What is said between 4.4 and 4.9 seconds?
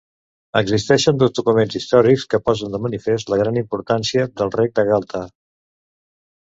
del rec